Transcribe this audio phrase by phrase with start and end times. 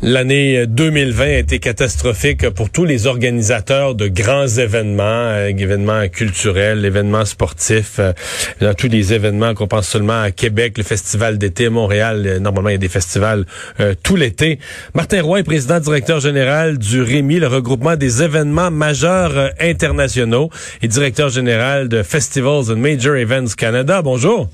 [0.00, 6.84] L'année 2020 a été catastrophique pour tous les organisateurs de grands événements, euh, événements culturels,
[6.84, 8.12] événements sportifs, euh,
[8.60, 12.22] dans tous les événements qu'on pense seulement à Québec, le festival d'été Montréal.
[12.26, 13.44] euh, normalement, il y a des festivals
[13.80, 14.60] euh, tout l'été.
[14.94, 20.48] Martin Roy est président directeur général du REMI, le regroupement des événements majeurs euh, internationaux
[20.80, 24.00] et directeur général de Festivals and Major Events Canada.
[24.02, 24.48] Bonjour.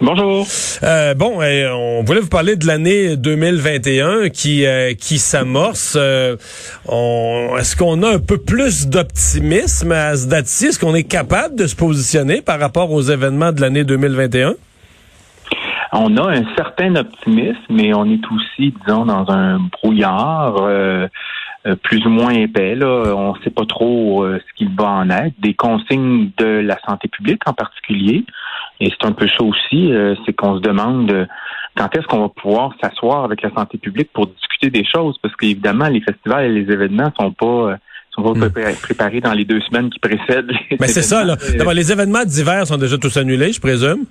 [0.00, 0.46] Bonjour.
[0.84, 5.96] Euh, bon, euh, on voulait vous parler de l'année 2021 qui euh, qui s'amorce.
[5.98, 6.36] Euh,
[7.58, 10.66] Est-ce qu'on a un peu plus d'optimisme à ce date-ci?
[10.66, 14.54] Est-ce qu'on est capable de se positionner par rapport aux événements de l'année 2021?
[15.92, 21.08] On a un certain optimisme, mais on est aussi, disons, dans un brouillard euh,
[21.82, 22.74] plus ou moins épais.
[22.74, 23.14] Là.
[23.14, 25.34] On ne sait pas trop euh, ce qu'il va en être.
[25.38, 28.24] Des consignes de la santé publique en particulier.
[28.80, 31.26] Et c'est un peu ça aussi, euh, c'est qu'on se demande euh,
[31.76, 35.34] quand est-ce qu'on va pouvoir s'asseoir avec la santé publique pour discuter des choses, parce
[35.36, 37.46] qu'évidemment, les festivals et les événements sont pas...
[37.46, 37.76] euh,
[38.10, 39.20] sont pas Hmm.
[39.20, 40.50] dans les deux semaines qui précèdent.
[40.80, 41.36] Mais c'est ça, là.
[41.40, 44.06] Euh, les événements d'hiver sont déjà tous annulés, je présume.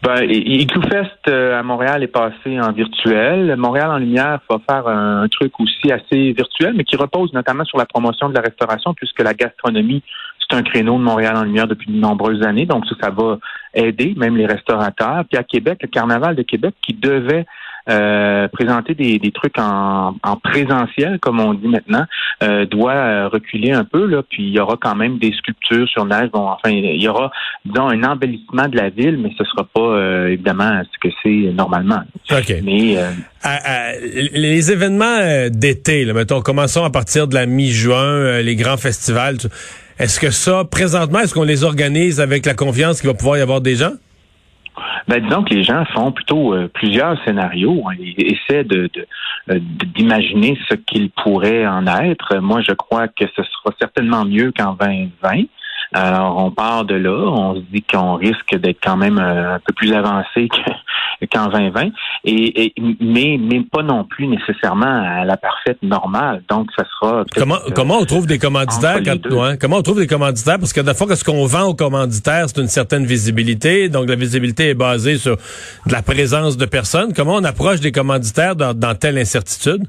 [0.00, 3.56] Ben, Igloo-Fest euh, à Montréal est passé en virtuel.
[3.56, 7.78] Montréal en lumière va faire un truc aussi assez virtuel, mais qui repose notamment sur
[7.78, 10.04] la promotion de la restauration, puisque la gastronomie,
[10.38, 12.64] c'est un créneau de Montréal en lumière depuis de nombreuses années.
[12.64, 13.38] Donc ça, ça va
[13.74, 15.24] aider même les restaurateurs.
[15.28, 17.44] Puis à Québec, le Carnaval de Québec qui devait
[17.88, 22.04] euh, présenter des, des trucs en, en présentiel, comme on dit maintenant,
[22.42, 24.06] euh, doit euh, reculer un peu.
[24.06, 26.30] Là, puis il y aura quand même des sculptures sur neige.
[26.32, 27.30] Bon, enfin, il y aura,
[27.64, 31.52] disons, un embellissement de la ville, mais ce sera pas euh, évidemment ce que c'est
[31.52, 32.02] normalement.
[32.30, 32.54] OK.
[32.62, 33.10] Mais euh,
[33.42, 39.36] À- à- les événements d'été, mettons, commençons à partir de la mi-juin, les grands festivals.
[39.98, 43.40] Est-ce que ça, présentement, est-ce qu'on les organise avec la confiance qu'il va pouvoir y
[43.40, 43.92] avoir des gens?
[45.06, 47.82] Ben, disons que les gens font plutôt euh, plusieurs scénarios.
[47.88, 49.58] hein, Ils essaient euh,
[49.94, 52.36] d'imaginer ce qu'il pourrait en être.
[52.38, 55.44] Moi, je crois que ce sera certainement mieux qu'en 2020.
[55.92, 57.10] Alors, on part de là.
[57.16, 61.46] On se dit qu'on risque d'être quand même euh, un peu plus avancé que, qu'en
[61.48, 61.88] 2020.
[62.24, 64.86] Et, et- mais, mais pas non plus nécessairement
[65.20, 66.42] à la parfaite normale.
[66.50, 67.24] Donc, ça sera...
[67.34, 70.58] Comment, euh, comment on trouve des commanditaires quand, ouais, comment on trouve des commanditaires?
[70.58, 74.08] Parce que la fois que ce qu'on vend aux commanditaires c'est une certaine visibilité donc
[74.08, 78.56] la visibilité est basée sur de la présence de personnes comment on approche des commanditaires
[78.56, 79.84] dans, dans telle incertitude?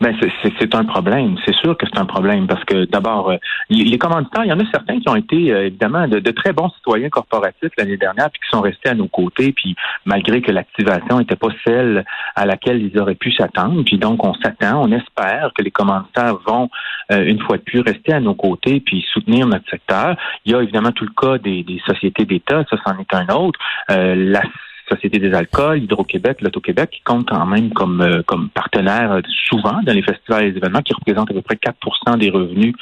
[0.00, 0.30] Ben c'est-
[0.74, 1.36] un problème.
[1.44, 3.36] C'est sûr que c'est un problème parce que d'abord, euh,
[3.68, 6.30] les, les commanditaires, il y en a certains qui ont été euh, évidemment de, de
[6.30, 9.74] très bons citoyens corporatifs l'année dernière, puis qui sont restés à nos côtés, puis
[10.04, 12.04] malgré que l'activation n'était pas celle
[12.36, 16.36] à laquelle ils auraient pu s'attendre, puis donc on s'attend, on espère que les commanditaires
[16.46, 16.70] vont
[17.12, 20.16] euh, une fois de plus rester à nos côtés puis soutenir notre secteur.
[20.44, 23.26] Il y a évidemment tout le cas des, des sociétés d'État, ça c'en est un
[23.34, 23.58] autre.
[23.90, 24.42] Euh, la
[24.90, 29.80] Société des alcools, Hydro-Québec, l'Auto-Québec, qui comptent quand même comme, euh, comme partenaires euh, souvent
[29.84, 32.74] dans les festivals et les événements, qui représentent à peu près 4% des revenus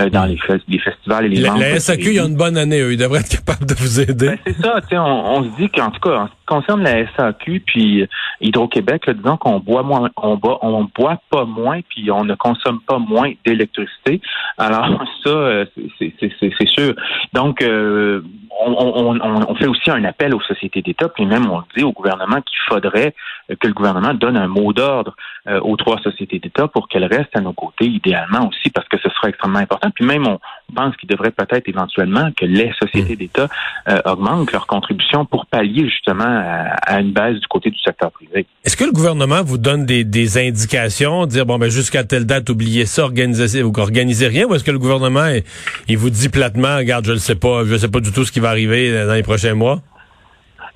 [0.00, 1.60] euh, dans les, fes- les festivals et les la, ventes.
[1.60, 4.00] la SAQ il y a une bonne année eux ils devraient être capables de vous
[4.00, 7.06] aider Ben, c'est ça, tu sais, on, on se dit qu'en tout cas, concerne la
[7.14, 8.06] SAQ puis euh,
[8.40, 12.80] Hydro-Québec, disons qu'on boit moins, on boit, on boit pas moins puis on ne consomme
[12.80, 14.20] pas moins d'électricité.
[14.58, 14.86] Alors
[15.24, 15.64] ça, euh,
[15.98, 16.94] c'est- sûr.
[17.32, 18.22] Donc, euh,
[18.60, 21.92] on, on, on, fait aussi un appel aux sociétés d'État, puis même on dit au
[21.92, 23.14] gouvernement qu'il faudrait
[23.50, 25.14] euh, que le gouvernement donne un mot d'ordre
[25.62, 29.08] aux trois sociétés d'État pour qu'elles restent à nos côtés, idéalement aussi, parce que ce
[29.10, 29.90] sera extrêmement important.
[29.94, 30.40] Puis même, on
[30.74, 33.48] pense qu'il devrait peut-être éventuellement que les sociétés d'État
[33.88, 38.10] euh, augmentent leur contribution pour pallier justement à, à une baisse du côté du secteur
[38.10, 38.46] privé.
[38.64, 42.50] Est-ce que le gouvernement vous donne des, des indications, dire bon ben jusqu'à telle date,
[42.50, 45.42] oubliez ça, organisez, vous organisez rien, ou est-ce que le gouvernement il,
[45.88, 48.32] il vous dit platement, regarde, je ne sais pas, je sais pas du tout ce
[48.32, 49.80] qui va arriver dans les prochains mois?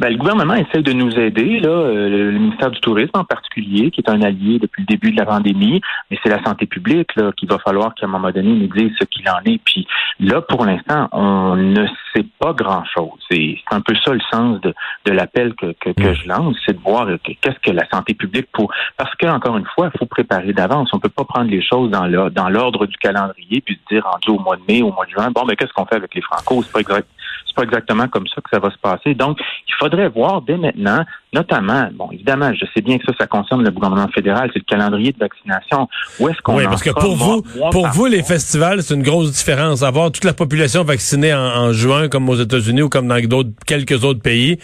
[0.00, 3.90] Ben, le gouvernement essaie de nous aider, là, euh, le, ministère du Tourisme en particulier,
[3.90, 7.14] qui est un allié depuis le début de la pandémie, mais c'est la santé publique
[7.16, 9.60] là qu'il va falloir qu'à un moment donné nous dise ce qu'il en est.
[9.62, 9.86] Puis
[10.18, 11.86] là, pour l'instant, on ne
[12.16, 13.20] sait pas grand-chose.
[13.30, 14.72] C'est c'est un peu ça le sens de,
[15.04, 17.86] de l'appel que, que, que je lance, c'est de voir euh, que- qu'est-ce que la
[17.90, 20.88] santé publique pour parce que encore une fois, il faut préparer d'avance.
[20.94, 24.04] On peut pas prendre les choses dans le- dans l'ordre du calendrier puis se dire
[24.04, 26.14] rendu au mois de mai, au mois de juin, bon, mais qu'est-ce qu'on fait avec
[26.14, 26.62] les Franco?
[26.62, 27.06] C'est pas exact
[27.46, 29.14] c'est pas exactement comme ça que ça va se passer.
[29.14, 33.26] Donc, il faudrait voir dès maintenant, notamment, bon, évidemment, je sais bien que ça, ça
[33.26, 35.88] concerne le gouvernement fédéral, c'est le calendrier de vaccination.
[36.18, 39.32] Où est-ce qu'on Oui, parce que pour vous, pour vous, les festivals, c'est une grosse
[39.32, 39.82] différence.
[39.82, 43.50] Avoir toute la population vaccinée en, en juin, comme aux États-Unis ou comme dans d'autres,
[43.66, 44.58] quelques autres pays,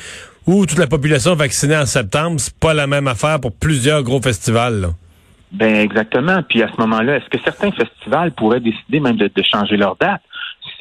[0.46, 4.20] ou toute la population vaccinée en septembre, c'est pas la même affaire pour plusieurs gros
[4.22, 4.80] festivals.
[4.80, 4.88] là.
[5.52, 6.42] Ben exactement.
[6.48, 9.96] Puis à ce moment-là, est-ce que certains festivals pourraient décider même de, de changer leur
[9.96, 10.20] date?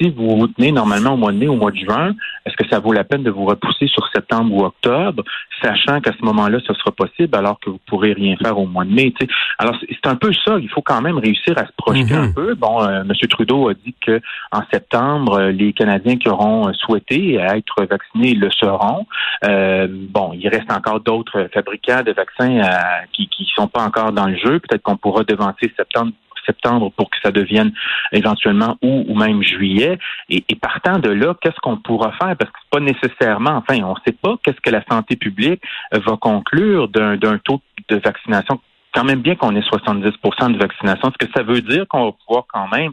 [0.00, 2.14] Si vous vous tenez normalement au mois de mai, au mois de juin,
[2.44, 5.22] est-ce que ça vaut la peine de vous repousser sur septembre ou octobre,
[5.62, 8.84] sachant qu'à ce moment-là, ce sera possible alors que vous pourrez rien faire au mois
[8.84, 9.12] de mai?
[9.58, 10.58] Alors, c'est un peu ça.
[10.60, 12.22] Il faut quand même réussir à se projeter Mhm.
[12.24, 12.54] un peu.
[12.54, 13.12] Bon, euh, M.
[13.28, 14.20] Trudeau a dit que
[14.52, 19.06] en septembre, euh, les Canadiens qui auront souhaité être vaccinés le seront.
[19.44, 24.12] Euh, bon, il reste encore d'autres fabricants de vaccins euh, qui qui sont pas encore
[24.12, 24.60] dans le jeu.
[24.60, 26.12] Peut-être qu'on pourra devancer septembre
[26.46, 27.72] septembre pour que ça devienne
[28.12, 29.98] éventuellement août ou même juillet.
[30.30, 32.36] Et, et partant de là, qu'est-ce qu'on pourra faire?
[32.36, 35.62] Parce que c'est pas nécessairement, enfin, on ne sait pas qu'est-ce que la santé publique
[35.92, 38.60] va conclure d'un d'un taux de vaccination.
[38.94, 41.08] Quand même bien qu'on ait 70% de vaccination.
[41.08, 42.92] Est-ce que ça veut dire qu'on va pouvoir quand même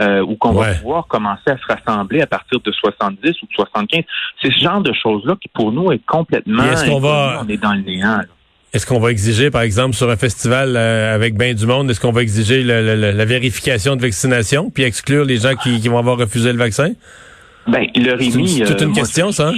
[0.00, 0.70] euh, ou qu'on Ouais.
[0.70, 4.02] va pouvoir commencer à se rassembler à partir de 70 ou de 75.
[4.42, 6.64] C'est ce genre de choses-là qui, pour nous, est complètement...
[6.64, 8.16] Et est-ce qu'on va- On est dans le néant.
[8.16, 8.24] là.
[8.74, 12.00] Est-ce qu'on va exiger, par exemple, sur un festival euh, avec bien du monde, est-ce
[12.00, 15.80] qu'on va exiger le- le- le- la vérification de vaccination puis exclure les gens qui,
[15.80, 16.92] qui vont avoir refusé le vaccin?
[17.68, 18.48] Ben, le C'est une- Rémi...
[18.58, 19.50] c'est toute euh, une moi, question, ça.
[19.50, 19.54] hein?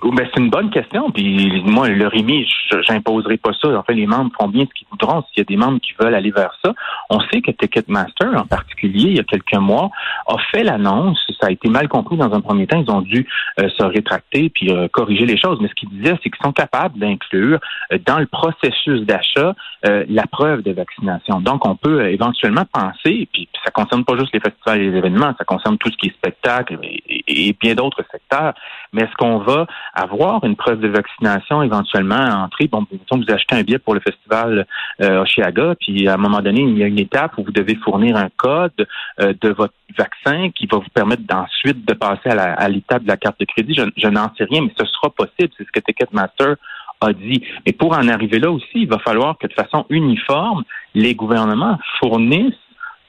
[0.00, 1.10] Ben, c'est une bonne question.
[1.10, 2.46] Puis moi, le RIMI,
[2.86, 3.68] j'imposerai pas ça.
[3.76, 5.22] En fait, les membres font bien ce qu'ils voudront.
[5.22, 6.72] S'il y a des membres qui veulent aller vers ça,
[7.10, 9.90] on sait que Ticketmaster, en particulier, il y a quelques mois,
[10.28, 11.18] a fait l'annonce.
[11.40, 12.82] Ça a été mal compris dans un premier temps.
[12.86, 13.26] Ils ont dû
[13.60, 15.58] euh, se rétracter puis euh, corriger les choses.
[15.60, 17.58] Mais ce qu'ils disaient, c'est qu'ils sont capables d'inclure
[17.92, 19.54] euh, dans le processus d'achat
[19.86, 21.40] euh, la preuve de vaccination.
[21.40, 24.96] Donc, on peut euh, éventuellement penser, puis ça concerne pas juste les festivals et les
[24.98, 28.54] événements, ça concerne tout ce qui est spectacle et, et- et bien d'autres secteurs.
[28.92, 29.66] Mais est-ce qu'on va
[30.02, 32.68] avoir une preuve de vaccination éventuellement à entrer?
[32.68, 34.66] Bon, mettons vous achetez un billet pour le festival
[35.02, 37.76] euh, Oshiaga, puis à un moment donné, il y a une étape où vous devez
[37.76, 38.86] fournir un code
[39.20, 43.16] euh, de votre vaccin qui va vous permettre d'ensuite de passer à l'étape de la
[43.16, 43.74] carte de crédit.
[43.74, 45.50] Je, je n'en sais rien, mais ce sera possible.
[45.56, 46.56] C'est ce que Ticketmaster
[47.00, 47.42] a dit.
[47.66, 51.78] Mais pour en arriver là aussi, il va falloir que de façon uniforme, les gouvernements
[52.00, 52.54] fournissent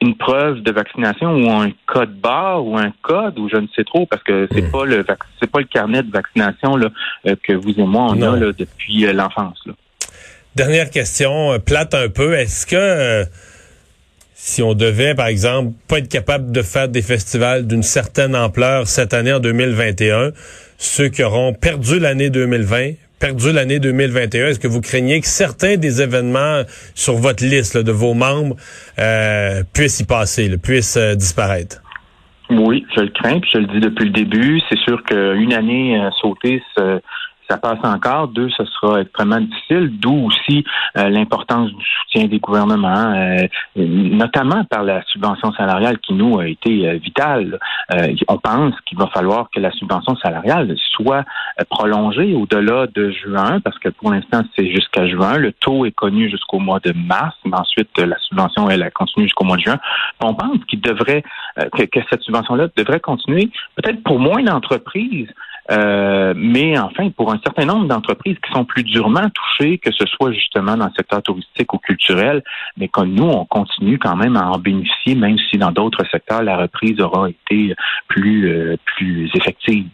[0.02, 3.84] une preuve de vaccination ou un code barre ou un code ou je ne sais
[3.84, 4.72] trop parce que c'est Hmm.
[4.72, 5.06] pas le
[5.42, 6.90] c'est pas le carnet de vaccination là,
[7.28, 8.34] euh, que vous et moi on Non.
[8.34, 9.62] a là, depuis euh, l'enfance.
[10.56, 12.34] Dernière question, euh, plate un peu.
[12.34, 13.26] Est-ce que euh,
[14.34, 18.88] si on devait, par exemple, pas être capable de faire des festivals d'une certaine ampleur
[18.88, 20.32] cette année en 2021,
[20.78, 25.78] ceux qui auront perdu l'année 2020, perdu l'année 2021, est-ce que vous craignez que certains
[25.78, 26.64] des événements
[26.96, 28.56] sur votre liste de vos membres
[28.98, 31.82] euh, puissent y passer, puissent euh, disparaître?
[32.50, 34.60] Oui, je le crains, puis je le dis depuis le début.
[34.70, 36.64] C'est sûr qu'une année euh, sautée,
[37.50, 38.28] ça, passe encore.
[38.28, 40.64] Deux, ce sera extrêmement difficile, d'où aussi
[40.98, 46.48] euh, l'importance du soutien des gouvernements, euh, notamment par la subvention salariale qui nous a
[46.48, 47.60] été euh, vitale.
[47.94, 51.26] Euh, on pense qu'il va falloir que la subvention salariale soit
[51.60, 55.38] euh, prolongée au-delà de juin, parce que pour l'instant, c'est jusqu'à juin.
[55.38, 59.26] Le taux est connu jusqu'au mois de mars, mais ensuite, la subvention, elle, elle continue
[59.26, 59.78] jusqu'au mois de juin.
[60.22, 61.24] On pense qu'il devrait,
[61.60, 65.30] euh, que, que cette subvention-là devrait continuer, peut-être pour moins d'entreprises,
[65.72, 70.06] euh, mais enfin, pour un certain nombre d'entreprises qui sont plus durement touchées, que ce
[70.08, 72.44] soit justement dans le secteur touristique ou culturel,
[72.78, 76.42] mais comme nous, on continue quand même à en bénéficier, même si dans d'autres secteurs,
[76.42, 77.76] la reprise aura été
[78.08, 79.86] plus, euh, plus effective.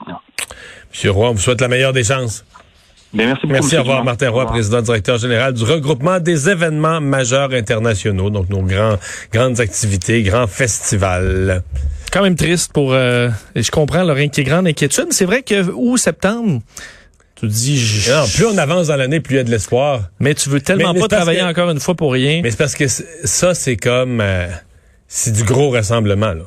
[0.90, 2.46] Monsieur Roy, on vous souhaite la meilleure des chances.
[3.14, 3.54] Bien, merci beaucoup.
[3.54, 4.04] Merci, au revoir.
[4.04, 8.98] Martin Roy, président directeur général du regroupement des événements majeurs internationaux, donc nos grands,
[9.32, 11.64] grandes activités, grands festivals.
[12.16, 12.94] Quand même triste pour.
[12.94, 15.08] euh, et je comprends leur inqui- grande inquiétude.
[15.12, 16.62] C'est vrai que août, septembre,
[17.36, 17.78] tu dis.
[17.78, 20.10] je- Non, plus on avance dans l'année, plus il y a de l'espoir.
[20.20, 22.40] mais tu veux tellement Mais- pas travailler que- encore une fois pour rien.
[22.42, 24.22] Mais c'est parce que ça, c'est comme...
[24.22, 24.48] euh,
[25.08, 26.44] c'est du gros rassemblement, là.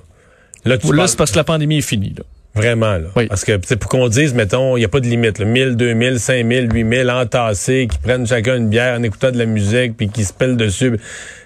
[0.64, 2.14] Là, tu là, parles- c'est parce que la pandémie est finie.
[2.16, 2.24] Là.
[2.54, 3.08] Vraiment, là.
[3.14, 3.26] Oui.
[3.28, 5.44] Parce que, c'est pour qu'on dise, mettons, il n'y a pas de limite, là.
[5.44, 9.96] 1000, 2000, 5000, 8000 entassés, qui prennent chacun une bière en écoutant de la musique,
[9.96, 10.98] puis qui se pèlent dessus.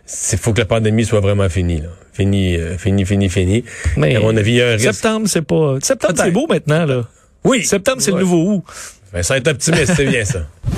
[0.07, 1.89] C'est faut que la pandémie soit vraiment finie, là.
[2.13, 3.65] Fini, euh, fini, fini, fini.
[3.97, 4.93] Mais à mon avis, il y a un risque.
[4.93, 5.77] septembre, c'est pas.
[5.81, 6.85] Septembre, c'est beau maintenant.
[6.85, 7.05] là.
[7.45, 7.65] Oui.
[7.65, 8.19] Septembre, c'est Ouais.
[8.19, 8.65] le nouveau août.
[9.13, 10.47] Ben, ça va être optimiste, c'est bien ça.